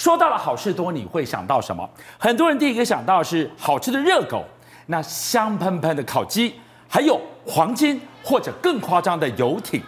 [0.00, 1.86] 说到了好事多，你会想到什么？
[2.16, 4.42] 很多人第一个想到是好吃的热狗，
[4.86, 6.54] 那香喷喷的烤鸡，
[6.88, 9.78] 还有黄金或者更夸张的游艇。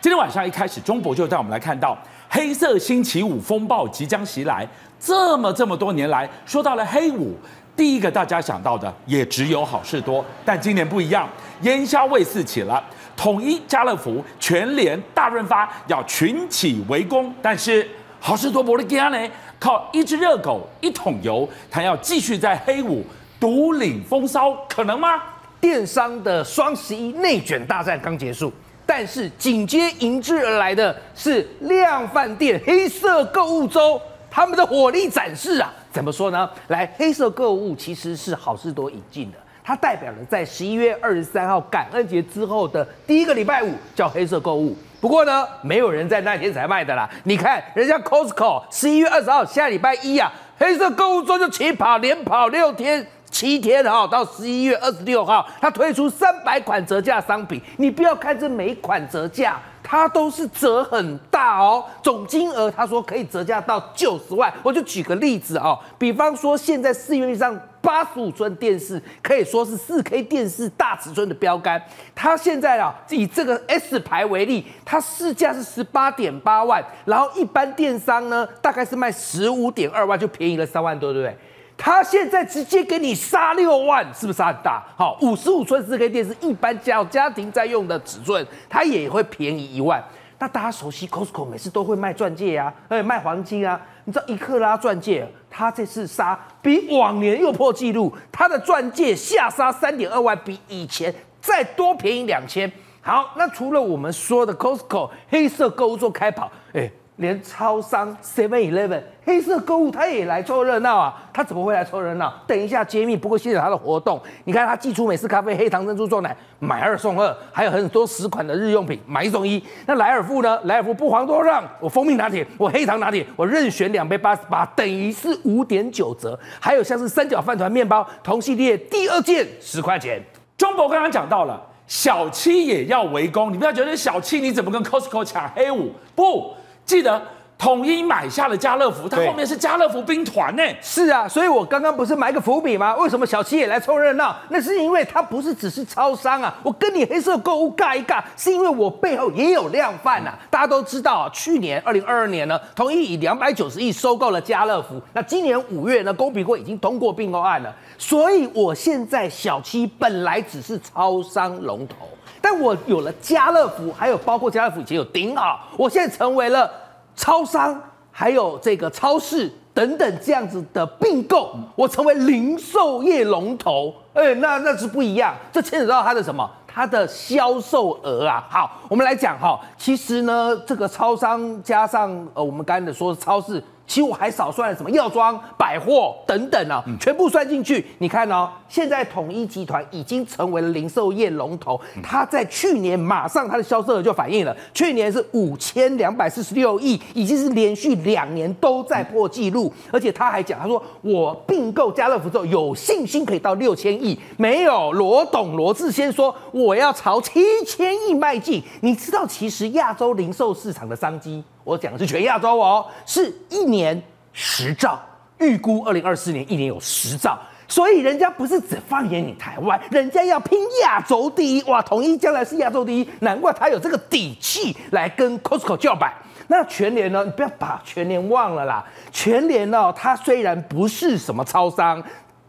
[0.00, 1.94] 今天晚上一开始，中博就带我们来看到
[2.30, 4.66] 黑色星期五风暴即将袭来。
[4.98, 7.36] 这么这么多年来，说到了黑五，
[7.76, 10.24] 第一个大家想到的也只有好事多。
[10.46, 11.28] 但今年不一样，
[11.60, 12.82] 烟硝味四起了，
[13.14, 17.86] 统一、家乐福、全联、大润发要群起围攻，但是
[18.18, 19.30] 好事多没得惊呢？
[19.58, 23.04] 靠一只热狗、一桶油，他要继续在黑五
[23.40, 25.20] 独领风骚，可能吗？
[25.60, 28.52] 电商的双十一内卷大战刚结束，
[28.86, 35.72] 但是紧接迎之而来的是量贩店黑色购物周，他们的火力展示啊！
[35.90, 36.48] 怎么说呢？
[36.68, 44.76] 来，黑色购物其实是好事多引进的，它代表了在十一月二十三号感恩节之后的第一个礼拜五叫黑色购物。
[45.00, 47.08] 不过呢，没有人在那天才卖的啦。
[47.24, 57.62] 你看，人家 Costco 十一月二十号下礼拜一啊，黑色购物周就起跑，连跑六天、七天哈，到十一月二十六号，它推出三百款折价商品。
[57.76, 59.56] 你不要看这每款折价，
[59.90, 64.52] 它都是折很大哦，总金额他说可以折价到九十万。
[64.62, 67.58] 我就举个例子哦，比方说现在市面上。
[67.80, 71.80] 八十五寸电视可以说是四 K 电视大尺寸的标杆。
[72.14, 81.38] 它现在啊，以这个 S 牌为例，它市价是十八点八万，然后一般电商呢，大概是卖十五点二万，就便宜了三万多，对不对？
[81.80, 84.82] 他现在直接给你杀六万，是不是很大？
[84.96, 90.02] 好，五十五寸四 K 电视，一般家家庭在用的尺寸，它也会便宜一万。
[90.40, 93.80] 那大家熟悉 Costco，每次都会卖钻戒啊，而且卖黄金啊。
[94.04, 102.70] 你知道一克拉钻戒，它这次杀比往年又破纪录，它的钻戒下杀三点二万，比以前再多便宜两千。
[103.00, 106.90] 好，那除了我们说的 Costco 黑色购物做开跑，哎。
[107.18, 111.14] 连超商 Seven Eleven 黑色购物，他也来凑热闹啊！
[111.32, 112.32] 他怎么会来凑热闹？
[112.46, 113.16] 等一下揭秘。
[113.16, 119.62] 不过现在他的活动，你看他寄出美式咖啡、黑糖珍珠撞奶，买二送二，还有很多十款的日用品，买一送一。
[119.86, 120.58] 那莱尔富呢？
[120.64, 126.38] 莱尔富不遑多让，我蜂蜜拿铁，我黑糖拿铁，我任选两杯八十八，等于是五点九折。
[126.58, 130.22] 还有像是三角饭团面包同系列第二件十块钱。
[130.56, 135.92] 中博刚刚讲到了，小七也要围攻，你不要觉得小七你怎么跟 Costco 抢黑五？
[136.14, 136.54] 不。
[136.88, 137.22] 记得
[137.58, 140.62] 统一买下了家乐福，它后面是家乐福兵团呢。
[140.80, 142.94] 是啊，所以我刚刚不是埋个伏笔吗？
[142.94, 144.36] 为什么小七也来凑热闹？
[144.50, 150.32] 那是因为它不是只是超商啊，我跟你黑色购物尬一尬，是因为我背后也有量贩呐。
[150.48, 155.02] 大家都知道啊，去年二零二二年呢，统一以两百九十亿收购了家乐福。
[155.12, 157.74] 那今年五月呢，公平会已经通过并购案了。
[157.98, 161.96] 所以我现在小七本来只是超商龙头。
[162.40, 166.70] 但我有了家乐福，还有包括家乐福以前有顶好，我现在成为了
[167.18, 167.78] 超商，
[168.12, 176.48] 还有这个超市等等这样子的并购，我成为零售业龙头，哎、那那是不一样，这牵扯到它的什么？
[176.66, 178.46] 它的销售额啊。
[178.48, 183.60] 好，我们来讲哈，其实呢，这个超商加上呃，我们刚才说的超市。
[183.88, 187.84] 其实我还少算了什么药妆、百货等等啊，全部算进去。
[187.98, 191.80] 你看哦，现在统一集团已经成为了零售业龙头。
[192.02, 199.72] 它在去年马上它的销售额就反映了，去年是五千两百四十六亿，已经是连续两年都在破纪录。
[199.90, 204.18] 而且他还讲，他说我并购家乐福之后有信心可以到六千亿。
[204.36, 208.62] 没有罗董罗志先说我要朝七千亿迈进。
[208.82, 211.42] 你知道其实亚洲零售市场的商机？
[211.68, 214.02] 我讲的是全亚洲哦，是一年
[214.32, 214.98] 十兆，
[215.38, 221.82] 预估二零二四年一年有十兆，所以人家不是只放眼你台湾，人家要拼亚洲第一哇！
[221.82, 226.10] 统一将来是亚洲第一，难怪他有这个底气来跟 Costco 叫板。
[226.46, 227.22] 那全联呢？
[227.22, 232.02] 你不要把全联忘了啦，全联哦，它虽然不是什么超商，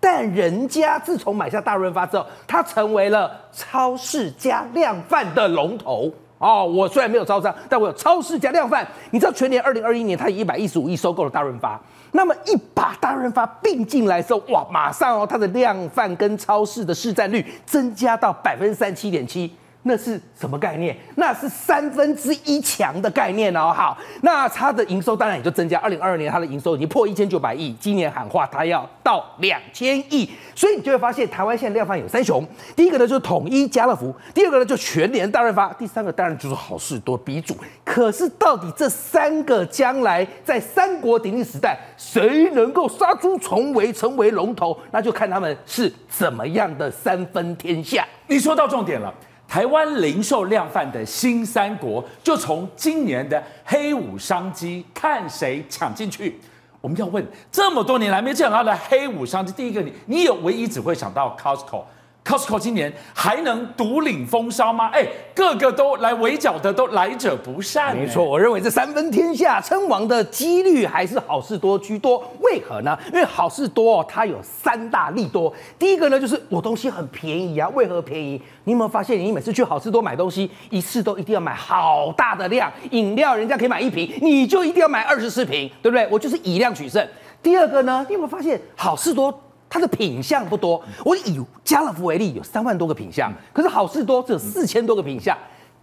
[0.00, 6.10] 但人家自从买下大润发之后，它成为了超市加量贩的龙头。
[6.42, 8.84] 哦，我虽然没有招商，但我有超市加量贩。
[9.12, 11.80] 你知道全年二零二一年，他以一百一十五亿收购了大润发。
[12.10, 19.50] 那么一把大润发并进来之后，哇，马上哦，它的量贩跟超市的市占率增加到百分之三七点七。
[19.84, 20.96] 那是什么概念？
[21.16, 23.72] 那是三分之一强的概念哦。
[23.74, 25.78] 好，那它的营收当然也就增加。
[25.80, 30.30] 二零二二年它的营收已经破一千九百亿，今年喊话它要到两千亿。
[30.54, 32.46] 所以你就会发现，台湾现在量贩有三雄。
[32.76, 37.56] 第一个呢就是统一家乐福，第二个呢就全联大润发，第三个当然就是好事多鼻祖。
[37.84, 44.78] 可是到底这三个将来在三国鼎立时代，谁能够杀出重围成为龙头？
[44.92, 48.06] 那就看他们是怎么样的三分天下。
[48.28, 49.12] 你说到重点了。
[49.52, 56.40] 台湾零售量贩的新三国，就从今年的黑五商机看谁抢进去。
[56.80, 61.82] 我们要问，这么多年来没见到的黑五商机，第一个你你有唯一只会想到 Costco。
[62.24, 64.88] Costco 今年还能独领风骚吗？
[64.92, 65.04] 哎，
[65.34, 67.96] 个个都来围剿的都来者不善。
[67.96, 72.22] 没错，我认为这三分天下称王的几率还是好事多居多。
[72.40, 72.96] 为何呢？
[73.08, 75.52] 因为好事多哦，它有三大利多。
[75.76, 77.68] 第一个呢，就是我东西很便宜啊。
[77.74, 78.40] 为何便宜？
[78.64, 82.72] 你有没有发现，你每次去好事多买东西，一次都一定要买好大的量？
[82.92, 86.06] 饮料人家可以买一瓶，你就一定要买二十四瓶，对不对？
[86.08, 87.04] 我就是以量取胜。
[87.42, 89.36] 第二个呢，你有没有发现好事多？
[89.72, 95.34] 它的品相不多，我以家乐福为例，有三万多个品相，可是好事多只有四千多个品相，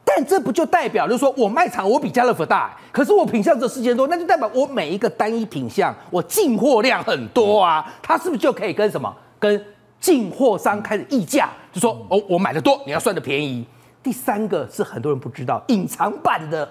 [0.05, 9.65] 但这不就代表就是说我卖场我比家乐福大，可是我品相只有四千多，那就代表我每一个单一品相我进货量很多啊，它是不是就可以跟什么跟
[9.99, 13.65] 进货商开始议价，就说哦我买的多，你要算的便宜。
[14.03, 16.69] 第三个是很多人不知道隐藏版的。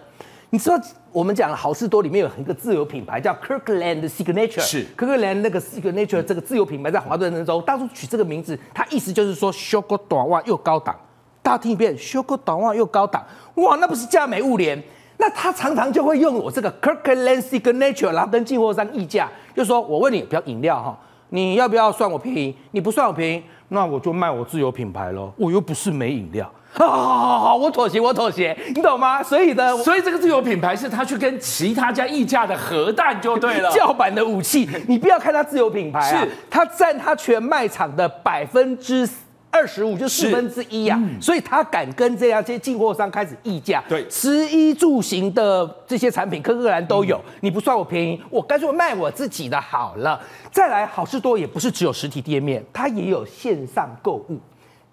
[0.50, 0.80] 你知道
[1.12, 10.96] 我们讲好事多里面有一个自有品牌叫 Kirkland Signature，是 Kirkland 那个 Signature 这个自有品牌在华顿州当初取这个名字，它意思就是说修个短袜又高档。
[11.42, 13.22] 大家听一遍，修个短袜又高档，
[13.56, 14.82] 哇，那不是价美物廉？
[15.18, 20.98] 那他常常就会用我这个 Kirkland Signature，然后跟进货商议价，就说我问你，比如饮料哈，
[21.28, 22.56] 你要不要算我便宜？
[22.70, 26.50] 你不算我便宜，那我就卖我自有品牌喽，我又不是没饮料。
[26.70, 29.22] 好好好好，我妥协，我妥协，你懂吗？
[29.22, 34.68] 所以呢，所以这个自有品牌是他去跟其他家议价的核弹就对了，叫板的武器。
[34.86, 39.08] 你不要看他自有品牌啊，是他占他全卖场的百分之
[39.50, 43.82] 二十五，就四分之一啊，所以他敢跟这样这些进货商开始议价。
[43.88, 50.20] 对，食衣住行的这些产品，科科兰都有，你不算我便宜，我干脆卖我自己的好了。
[50.52, 54.38] 再来，好事多也不是只有实体店面，它也有线上购物。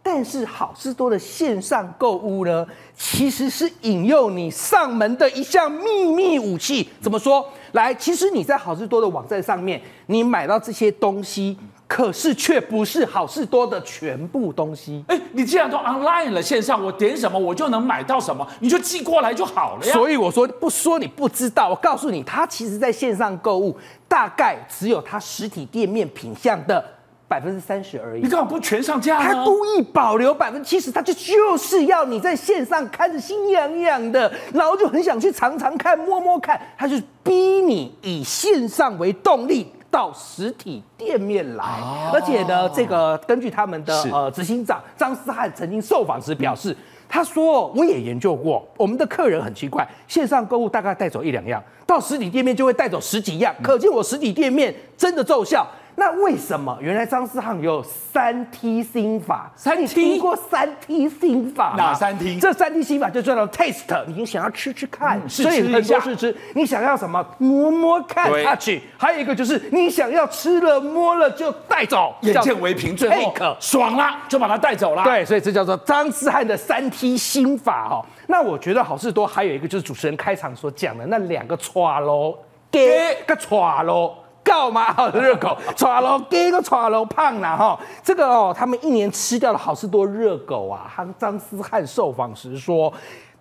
[0.07, 2.63] 但是好事多的线上购物呢，
[2.95, 6.87] 其实是引诱你上门的一项秘密武器。
[7.01, 7.43] 怎么说？
[7.71, 11.57] 来，其实你在好事多的网站上面，你买到这些东西，
[11.87, 15.03] 可是却不是好事多的全部东西。
[15.07, 19.91] 哎，你既然都 online 了，线上我点什么我就能买到什么，你就寄过来就好了呀。
[19.91, 23.75] 所以我说不说你不知道，我告诉你，它其实在线上购物
[24.07, 26.94] 大概只有它实体店面品相的。
[27.35, 29.21] 百分之三十而已，你干嘛不全上架？
[29.21, 41.65] 他故意保留百分之七十，他就就是要你在线上看着心痒痒的，然后就很想去尝尝看、摸摸看，他就逼你以线上为动力到实体店面来。
[41.65, 46.77] 哦、而且呢，这个根据他们的呃执行长张思翰曾经受访时表示，嗯、
[47.09, 55.67] 他说我也研究过，我们的客人很奇怪，线上购物大概带走一两样，到实体店面就会带走十几样，嗯、可见我实体店面真的奏效。
[55.97, 59.49] 那为什么原来张思翰有三 T 心法？
[59.55, 61.73] 三 T 你听过三 T 心法？
[61.77, 62.37] 哪三 T？
[62.37, 66.35] 这三 T 心法就叫做 taste，你想要吃吃看，试吃一下，试吃。
[66.53, 67.25] 你想要什么？
[67.37, 68.77] 摸摸看对，touch。
[68.97, 75.03] 还有一个就是你想要吃了摸了就带走，眼见为凭，最后爽了就把它带走了。
[75.05, 78.03] 对，所以这叫做张思翰的三 T 心法哦。
[78.27, 82.37] 那我觉得好事多还有一个就是主持人开场所讲的那两个叉喽，
[82.69, 84.13] 给个叉喽。
[84.45, 87.77] 告嘛，好的热狗，抓喽，给个抓喽，胖了哈。
[88.03, 90.89] 这个哦，他们一年吃掉了好事多热狗啊。
[90.95, 92.93] 他张思翰受访时说，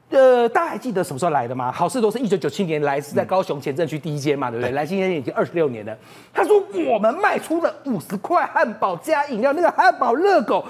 [0.08, 1.70] 呃，大家还记得什么时候来的吗？
[1.70, 4.72] 好事多是一九九七年来，是在高雄前镇区第一间嘛，对不对？
[4.72, 5.96] 来今天已经二十六年了。
[6.32, 6.60] 他说
[6.90, 10.64] 我们卖出了五十块汉堡加饮料，那个汉堡热狗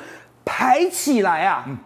[0.45, 1.65] 排起来啊。
[1.69, 1.79] 嗯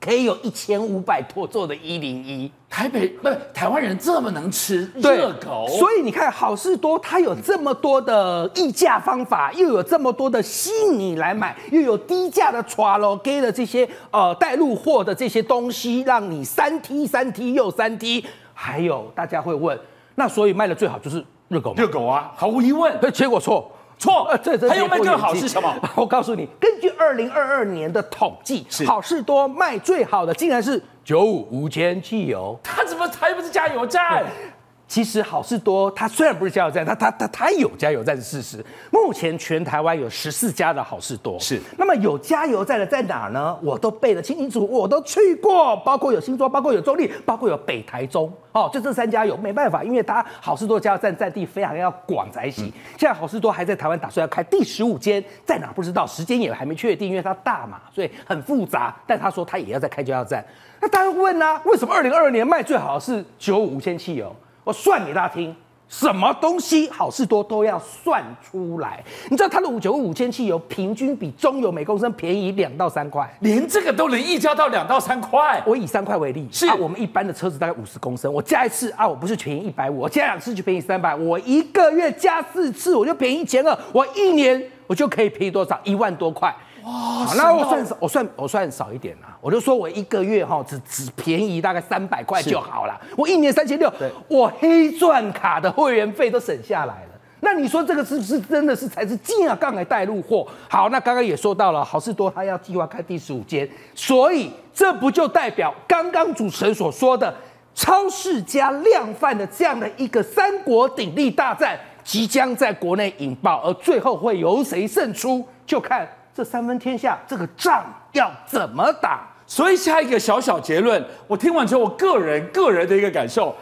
[0.00, 18.24] 可以有一千五百多座的一零一，台北不是台湾人这么能吃热狗，所以你看好事多，它有这么多的溢价方法，又有这么多的吸引你来买，又有低价的 t r 给的这些呃带路货的这些东西，让你三 T 三 T 又三 T，
[18.54, 19.76] 还有大家会问，
[20.14, 23.72] 那所以卖的最好就是热狗，热狗啊，毫无疑问，结果错。
[23.98, 25.74] 错，这这还有卖更好是什么？
[25.96, 34.24] 我告诉你，根据二零二二年的统计，好事多卖最好的竟然是九五无铅汽油，它怎么还不是加油站？
[34.88, 38.64] 其实好事多，它虽然不是加油站，它它它它有加油站的事实。
[38.90, 41.60] 目前全台湾有十四家的好事多，是。
[41.76, 43.54] 那么有加油站的在哪儿呢？
[43.62, 49.36] 我都背得清清楚，我都去过，包括有新庄，包括有中立，包括有北台中，哦，就这三家有。
[49.36, 52.66] 没办法，因为它好事多加油站占地非常要广才行。
[52.66, 58.96] 嗯、现在好事多还在台湾打算要开第十五间，在哪不知道，时间也还没确定，因为它大嘛，所以很复杂。
[59.06, 60.42] 但他说他也要再开加油站。
[60.80, 61.60] 那大家问呢、啊？
[61.66, 64.34] 为什么二零二二年卖最好的是九五无铅汽油？
[64.68, 65.56] 我算给大家听，
[65.88, 69.02] 什么东西好事多都要算出来。
[69.30, 75.62] 你知道它的五九五五铅汽油平均比中油每公升便宜两到三块，连这个都能溢价到两到三块。
[75.64, 85.80] 我以三块为例，是、啊、我们一般的车子大概五十公升，我加一次啊，我不是便宜一百五，我加两次就便宜三百，我一个月加四次我就便宜一千二，我一年我就可以便宜多少？
[85.82, 86.54] 一万多块。
[86.88, 93.92] 哇，好，那我算少，我算我算少一点啦，我就说我一个月哈只只便宜大概三百块就好了，我一年三千六，
[94.26, 97.08] 我黑钻卡的会员费都省下来了。
[97.40, 100.46] 那你说这个是不是真的是才是进啊杠来带入货？
[100.68, 107.32] 好，那刚刚也说到了，好事多他要计划开第十五间，所以这不就代表刚刚主持人所说的
[107.74, 116.08] 超市加量贩的这样的一个三国鼎立大战即将在国内引爆，而最后会由谁胜出，就看。
[116.38, 119.26] 这三分天下，这个仗要怎么打？
[119.44, 123.52] 所以下一个小小结论，我听完之后，我个人个人的一个感受，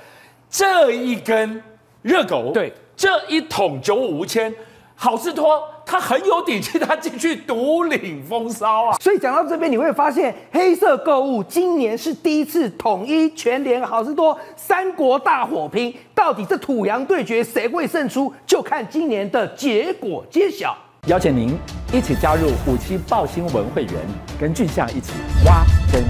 [0.50, 1.62] 这一根
[2.02, 4.54] 热狗，对，这一桶九五无铅，
[4.94, 8.98] 好事多他很有底气，他进去独领风骚啊！
[9.00, 20.76] 所以讲到这边，你会发现黑色购物今年是第一次统一全联好事多三国大火拼，到底这土洋对决谁会胜出，就看今年的结果揭晓。
[21.06, 21.56] 邀请您
[21.92, 23.94] 一起加入虎七报新闻会员，
[24.40, 25.12] 跟俊相一起
[25.44, 26.02] 挖真。